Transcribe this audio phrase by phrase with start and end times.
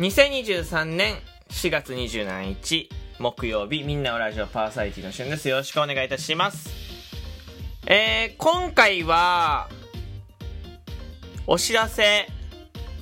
[0.00, 1.16] 2023年
[1.50, 5.46] 4月27日木曜日みんなのラジオパーサイティの旬です。
[5.46, 6.70] よろしくお願いいたします。
[7.86, 9.68] えー、今回は
[11.46, 12.28] お知らせ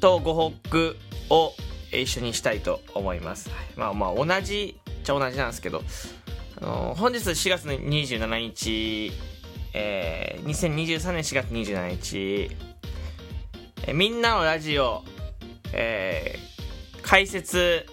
[0.00, 0.96] とご報告
[1.28, 1.52] を
[1.92, 5.82] 一緒にしたいと思います、まあまあ同じっちゃ同じなんですけど、
[6.62, 9.12] あのー、本日4月27日
[9.74, 12.50] えー、2023年4月27日、
[13.86, 15.04] えー、みんなのラジオ、
[15.74, 17.86] えー、開設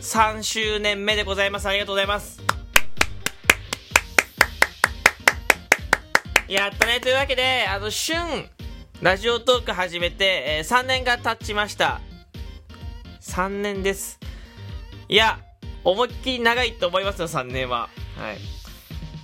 [0.00, 1.68] 3周年目でございます。
[1.68, 2.40] ありがとうございます。
[6.48, 7.00] やったね。
[7.00, 8.16] というわけで、あの、旬、
[9.00, 12.00] ラジオトーク始めて、えー、3年が経ちました。
[13.20, 14.18] 3年です。
[15.08, 15.40] いや、
[15.84, 17.88] 思いっきり長いと思いますよ、3年は。
[18.16, 18.38] はい。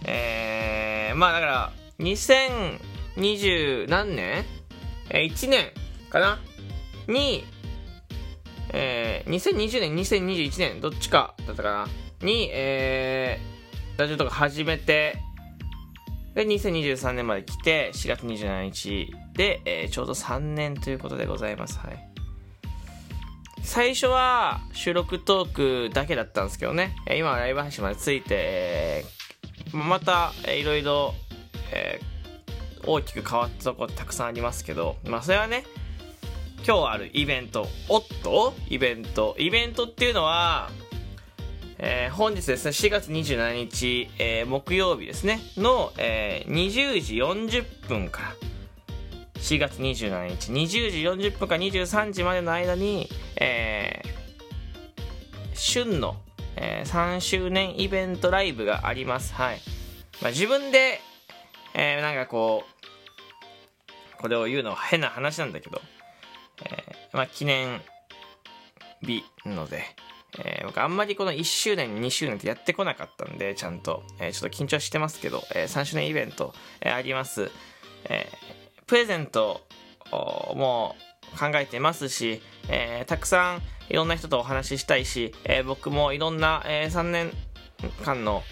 [0.04, 4.44] えー、まあだから、2020何年？
[5.10, 5.72] えー、1年
[6.10, 6.38] かな？
[7.08, 7.44] に、
[8.72, 12.26] えー、2020年、2021年、どっちかだったかな？
[12.26, 15.16] に、えー、ラジオとか始めて、
[16.34, 21.78] で、2023年まで来て、4月27日で、えー、ちょうど3年ということでございます。
[21.78, 22.08] はい。
[23.62, 31.14] 最初は収録トークだけだったんですけどね、今はライブ配信までついて、えー、また、えー、いろいろ、
[31.72, 35.64] えー、大きく変わったとこたくさんありますけど、まあそれはね、
[36.66, 38.54] 今日あるイベント、おっと？
[38.68, 39.34] イベント。
[39.38, 40.70] イベントっていうのは、
[41.78, 48.34] えー、本日ですね、4月27日、えー、木曜日ですね、の、えー、20時40分から、
[49.40, 54.08] 4月27日、20時40分から23時までの間に、えー、
[55.54, 56.16] 旬の、
[56.56, 59.32] えー、3周年イベントライブがあります。
[59.32, 59.60] はい。
[60.20, 61.00] まあ、自分で、
[61.74, 65.80] えー、なんかこう、これを言うのは変な話なんだけど、
[66.64, 67.80] えー、まあ、記念
[69.02, 69.84] 日ので、
[70.38, 77.50] えー、僕あんまりこの1周年、2周年ってやってこなかったんで、ちゃんと、えー、ちょっと緊張してますけど、えー、3周年イベント、えー、あります。
[78.04, 79.62] えー、プレゼント
[80.10, 80.96] も
[81.38, 87.32] 考えてますし、えー、たくさんいろんな人とお話ししたいし、えー、僕もいろんな、えー、3年
[88.04, 88.42] 間の、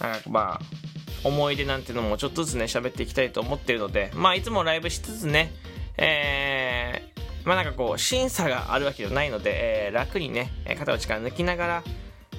[0.00, 5.52] なんかまあ、思い出なんてのもちょっとずつね、喋っていきたいと思ってるので、まあ、いつもライブしつつね、
[5.96, 7.11] え
[7.44, 11.84] まあなんかこう、審査があるわけじゃないので、えー、楽にね、肩の力抜きながら、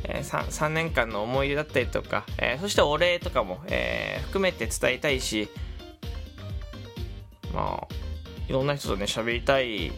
[0.06, 5.50] えー、3, 3年間の思い出だったりとか、えー、そしてお礼とかも、えー、含めて伝えたいし、
[7.54, 7.94] まあ、
[8.48, 9.92] いろんな人とね、喋りたい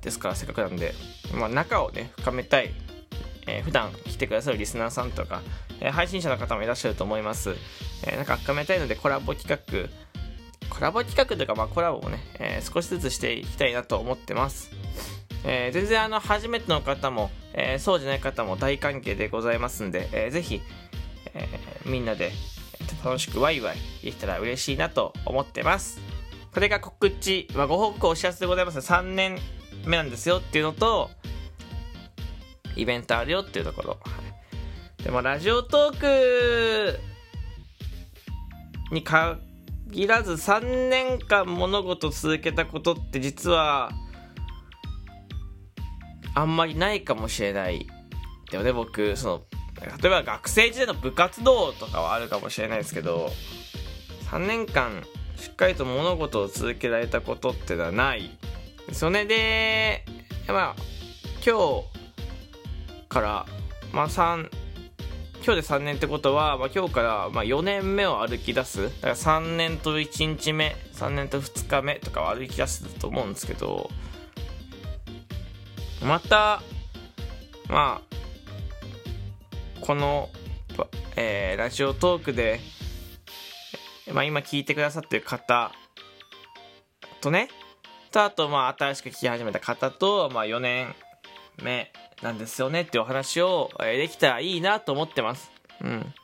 [0.00, 0.94] ですから、せっかくなんで、
[1.34, 2.72] まあ仲をね、深めたい、
[3.46, 5.42] えー、普段来てくださるリスナーさんとか、
[5.80, 7.54] えー、配信者の方もいらっしゃると思います。
[8.04, 9.88] えー、なんか深めたいのでコラボ企画、
[10.82, 14.70] ラボ企画とか、まあ、コラボをね、えー、少しずつしていきたいなと思ってます。
[15.44, 20.60] えー、全然あの、初めての方も、えー、そうじゃない方も大歓迎でございますんで、えー、ぜひ、
[21.34, 22.32] えー、みんなで
[23.04, 26.00] 楽しくワイワイできたら嬉しいなと思ってます。
[26.52, 28.78] これが告知、まあ、ご報告お知らせでございます。
[28.78, 29.38] 3年
[29.86, 31.10] 目なんですよっていうのと、
[32.76, 33.90] イベントあるよっていうところ。
[33.90, 33.96] は
[35.00, 37.00] い、でも、ラジオトーク
[38.92, 39.38] にか
[39.92, 43.90] 限らず3年間物事続けたことって実は
[46.34, 47.86] あんまりないかもしれない
[48.50, 48.72] でもね。
[48.72, 49.42] 僕その
[50.00, 53.30] 例えば学生時代の部活動とかはあるかもしれないですけど
[54.30, 55.02] 3年間
[55.36, 58.38] しっかりと物事を続けられたことってのはない
[58.92, 60.06] それで
[60.48, 60.76] まあ
[61.44, 63.46] 今日から
[63.92, 64.48] まあ3
[65.44, 68.84] 今日で3年ってことは、まあ、今日からま4年目を歩き出す。
[68.84, 73.90] だから3年と1日目3年と2日目とかを歩き出すと思うんですけど
[76.06, 76.62] また
[77.68, 78.16] まあ
[79.80, 80.28] この、
[81.16, 82.60] えー、ラジオトークで、
[84.12, 85.72] まあ、今聞いてくださってる方
[87.20, 87.48] とね
[88.12, 90.94] とあとまあ新しく聞き始めた方と、まあ、4年
[91.60, 91.92] 目
[92.22, 95.50] なんですよねっていうお話を、えできたらいいなと思ってます。
[95.80, 96.14] うん。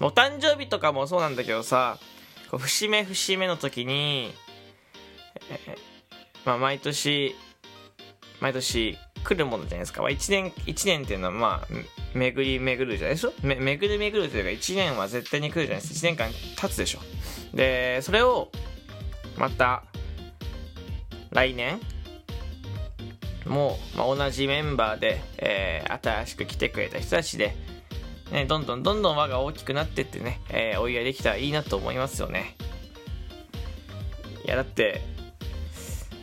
[0.00, 1.98] お誕生日とかもそうなんだけどさ、
[2.50, 4.32] こう節目節目の時に、
[5.50, 5.78] えー、
[6.44, 7.34] まあ毎年、
[8.40, 10.02] 毎年来るものじゃないですか。
[10.02, 11.68] まあ、1年、1年っていうのはまあ、
[12.14, 13.32] 巡り巡るじゃないでしょ？
[13.42, 16.08] め巡り巡るというか1年は絶対に来るじゃないですか。
[16.08, 16.30] 1年間
[16.60, 16.98] 経つでしょ。
[17.54, 18.50] で、それを、
[19.36, 19.84] また、
[21.30, 21.80] 来年、
[23.46, 27.54] も、まあ、同じメンバーで、えー、新しく来てくれた人たちで、
[28.32, 32.56] ね、どんどんどんどん輪が大きくなってってね、えー、お祝いできたらいいなと思いますよね。
[34.44, 35.02] いや、だって、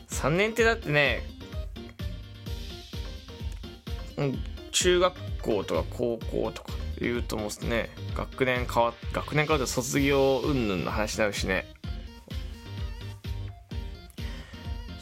[0.10, 1.24] 3年ってだってね、
[4.72, 11.66] 中学校とか高校とか言うともうね学年変わっ学年変わって卒業云々の話になるしね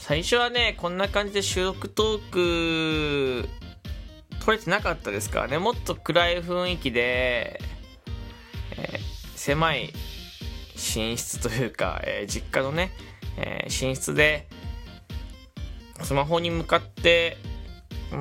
[0.10, 3.50] 最初はねこんな感じで収録トーク
[4.44, 5.60] 撮れてなかったですからね。
[5.60, 7.62] もっと暗い雰囲気で、
[8.76, 9.00] えー、
[9.36, 9.94] 狭い
[10.74, 12.90] 寝室というか、えー、実家のね、
[13.38, 14.48] えー、寝室で
[16.02, 17.38] スマホに向かって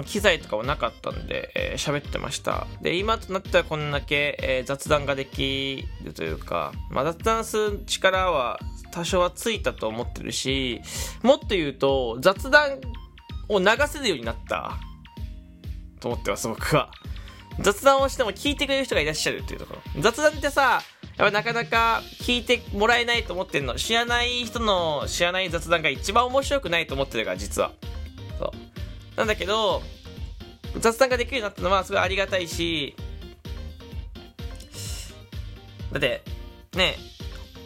[0.05, 2.67] 機材とかはなかったんで、えー、喋ってました。
[2.83, 8.59] で、今となってはこんだけ、えー、雑談ができるというか、まあ、雑談する力は
[8.91, 10.81] 多少はついたと思ってるし、
[11.23, 12.81] もっと言うと、雑談
[13.49, 14.79] を流せるようになった
[16.01, 16.91] と思ってます、僕は。
[17.61, 20.03] 雑談をしても聞いてくれる人がいらっしゃるっていうところ。
[20.03, 20.83] 雑談ってさ、
[21.17, 23.75] やっぱなかなか聞いてもらえないと思ってるの。
[23.75, 27.73] 知らない人の知らない雑談が一番面白くないと思ってるから、実は。
[29.19, 29.83] なんだけど、
[30.79, 32.95] 雑談ができるようになったのはすごいありがたいし、
[35.91, 36.23] だって、
[36.77, 36.95] ね、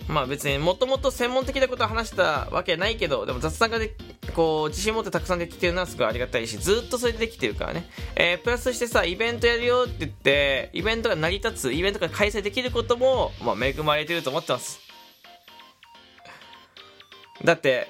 [0.08, 3.94] まあ別にもともと専門的なことを話したわけないけど、でも雑談がで、
[4.34, 7.86] こう、自信持ってたくさんできてるのはすごいありがたいし、ずっとそれでできてるからね。
[8.16, 14.80] えー、プラスしてさ、イベントやるよって言って、イベントが成り立つ、イベントが開催できることも、まあ恵まれてると思ってます。
[17.44, 17.88] だって、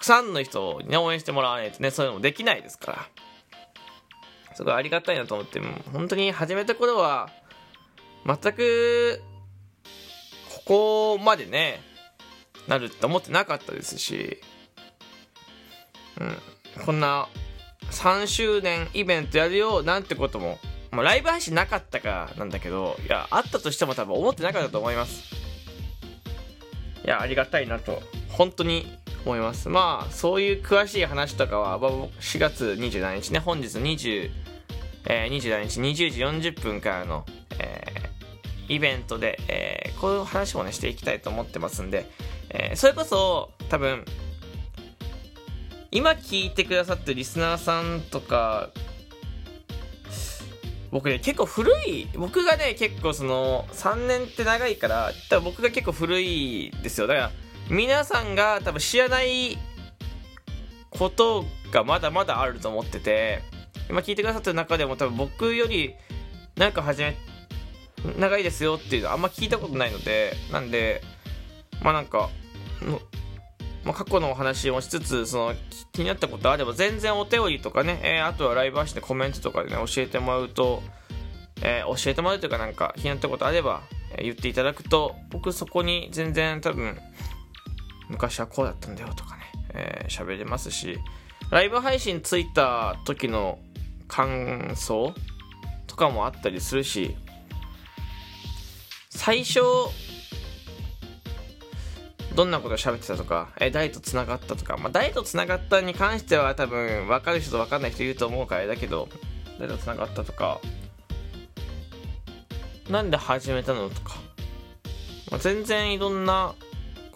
[0.00, 3.08] くさんの人にね、応援してもらわないとね、そういうのもできないですから。
[4.54, 7.30] すごいありがたいなと思って、もう本当に始めた頃は、
[8.26, 9.22] 全く
[10.48, 11.82] ここまでね、
[12.66, 14.40] なるって思ってなかったですし、
[16.18, 16.24] う
[16.80, 17.28] ん、こんな
[17.90, 20.58] 3周年イベントやるよなんてことも、
[20.90, 25.34] まあ、ライブ配信なかったかなんだけど、いや、あったとしても多分思ってなかったと思います。
[27.04, 28.86] いや、ありがたいなと、本当に
[29.24, 29.68] 思います。
[29.68, 34.30] まあ、そういう詳しい話とかは、4月27日ね、本日20、
[35.06, 37.24] えー、27日20時40分からの、
[37.58, 42.10] えー、イベントで、えーこういう話もね、していきたいと思ってますんで、
[42.48, 44.04] えー、それこそ、多分、
[45.90, 48.70] 今聞いてくださってるリスナーさんとか、
[50.90, 57.06] 僕ね、結構古い、僕がね、結構その、3年って長いから、多分僕が結構古いですよ。
[57.06, 57.30] だから、
[57.70, 59.56] 皆さんが多分知らない
[60.90, 63.42] ことがまだまだあると思ってて、
[63.88, 65.94] 今聞いてくださってる中でも多分僕より、
[66.56, 67.16] なんか始め
[68.18, 71.00] 長いですよっていうのあんま聞いたことないので、なんで、
[71.82, 72.28] まあなんか、
[73.84, 75.54] まあ、過去のお話をしつつ、その
[75.92, 80.82] 気になったことあれば全然お便りとかね、えー、あとはライブ配信でコメントとかでね、教えてもらうと、
[81.62, 83.82] えー、教えてもらうというかなんか気になったことあれば、
[84.16, 86.98] え、言っていただくと、僕そこに全然多分、
[88.10, 89.42] 昔はこうだったんだよとかね、
[89.72, 90.98] えー、喋れますし、
[91.50, 93.58] ライブ配信ついた時の
[94.08, 95.14] 感想
[95.86, 97.16] とかもあったりするし、
[99.10, 99.60] 最初、
[102.34, 109.08] どんなこと喋ってたとか、え、誰と繋がったとか、まあ、誰と繋がったに関しては多分、分かる人と分かんない人いると思うからあれだけど、
[109.58, 110.60] 誰と繋がったとか、
[112.88, 114.16] なんで始めたのとか、
[115.30, 116.54] まあ、全然いろんな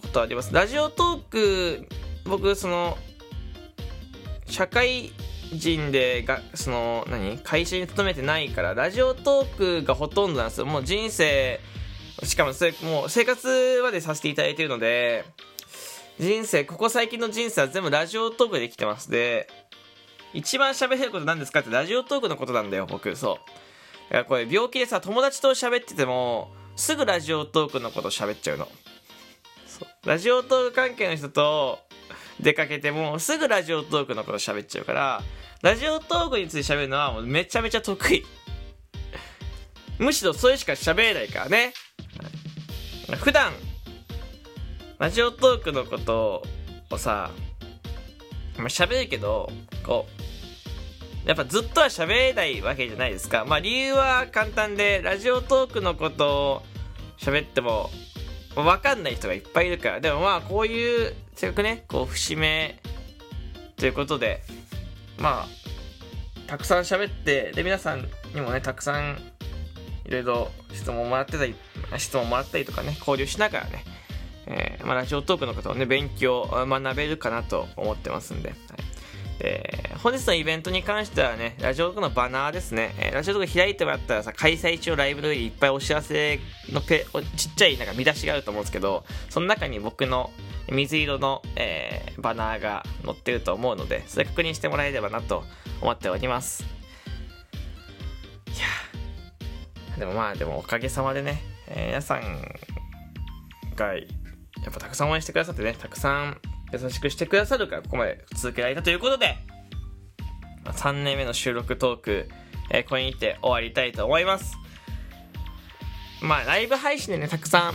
[0.04, 0.52] ことあります。
[0.52, 1.88] ラジオトーク、
[2.24, 2.96] 僕、その、
[4.46, 5.12] 社会
[5.52, 7.38] 人でが、その、何？
[7.38, 10.66] 会社に勤めてないから、ラジオトークがほとんどなんですよ。
[10.66, 11.60] もう人生、
[12.22, 15.24] しかもそれ、もう生活までさせていただいてるので、
[16.18, 19.10] 人生、ここ最近の人生は全部ラジオトークで来てます。
[19.10, 19.48] で、
[20.32, 23.14] 一番喋れることなんですかってラジオトークのことなんだよ、僕。
[23.16, 24.12] そう。
[24.12, 28.68] だからこれ病気でさ、友達と喋ってても、すぐラジオトークのこと喋っちゃうの。
[30.04, 31.78] ラジオトーク関係の人と
[32.40, 35.22] 出かけても、すぐラジオトークのこと喋っちゃうから、
[35.62, 38.24] ラジオトークについて喋るのはもうめちゃめちゃ得意。
[39.98, 41.72] むしろそれしか喋れないからね。
[43.20, 43.52] 普段、
[44.98, 46.42] ラジオトークのこと
[46.90, 47.30] をさ、
[48.56, 49.50] まあ、喋るけど、
[49.84, 50.06] こ
[51.24, 53.44] う、やっぱずっとは喋れないわけじゃないですか。
[53.46, 56.62] まあ理由は簡単で、ラジオトークのことを
[57.18, 57.90] 喋っても、
[58.56, 60.00] わかんない人がいっぱいいるから。
[60.00, 62.80] でもまあこういう、せっかくね、こう節目
[63.76, 64.42] ということで、
[65.18, 65.48] まあ、
[66.46, 69.18] たくさん喋って、で皆さんにもね、たくさん
[70.04, 71.54] いろいろ質問もらってたり、
[71.96, 73.84] 質問もらったりとかね、交流しながらね、
[74.46, 78.58] えー、まあ、ラジオトークのことをね、勉強、学べるかなと思ってますんで、はい。
[79.40, 90.30] えー、本日のイベントに関してはね、ラジオとかのバナーですね、えー、ラジオとか開いてもらったらさ、開催中ライブの時にいっぱいお知らせのペちっちゃいなんか見出しがあると思うんですけど、その中に僕の
[90.70, 95.44] 水色の、えー、バナーが載ってると思うので、それ確認してもらえればなと
[95.80, 96.64] 思っております。
[98.46, 98.50] い
[99.94, 102.20] やでもまあ、でもおかげさまでね、え皆さん
[103.76, 104.00] がや
[104.70, 106.40] っぱたくさん応援してくださってね、たくさん
[106.82, 109.36] 優しくしてくださるからここまで続けられたということで、
[110.66, 112.28] 3年目の収録トーク、
[112.70, 114.56] えー、これにて終わりたいと思います
[116.22, 117.74] まあライブ配信でねたくさん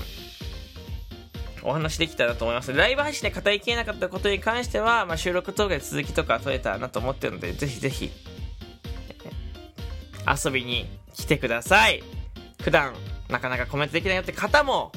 [1.61, 2.71] お話できたらと思います。
[2.73, 8.11] ライブ配信で語りきれなかったことに関しては、まあ、収録動画で続きとか撮れたらなと思ってるので、ぜひぜひ、
[10.45, 12.01] 遊びに来てください。
[12.61, 12.93] 普段、
[13.29, 14.91] なかなかコメントできないよって方も、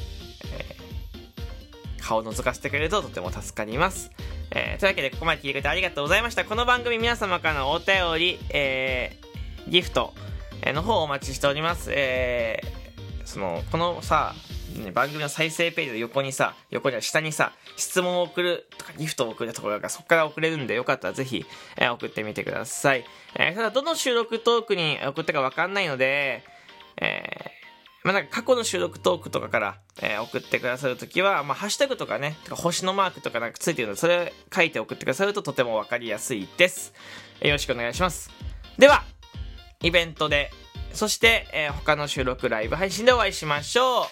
[2.02, 4.11] 顔を覗かせてくれるととても助かります。
[4.50, 6.44] えー、というわけで、ここまで聞いてくれてありがとうございました。
[6.44, 10.12] この番組皆様からのお便り、えー、ギフト
[10.66, 11.90] の方をお待ちしております。
[11.92, 14.35] えー、その、このさ、
[14.94, 21.44] 番組の再生ページの横にさ、横には下にさ、質問を送るとかギフトを送るところがそこから送れるんで、よかったらぜひ、
[21.76, 23.04] えー、送ってみてください。
[23.37, 26.42] えー、ただ、どの収録トークに送ったかわかんないので、
[26.97, 27.62] えー、
[28.04, 36.92] まあ、なんか過去の収録トークとかから、えー、送ってくださるときは、まあ、ハッシュタグとかね、とか星のマークとかなんかついてるので、それ書いて送ってくださるととてもわかりやすいです。
[37.40, 38.30] よろしくお願いします。
[38.78, 39.04] では、
[39.82, 40.50] イベントで、
[40.92, 44.02] そして、えー、他の収録ライブ配信でお会いしましょ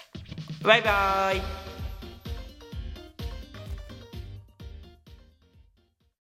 [0.62, 0.64] う。
[0.64, 1.59] バイバーイ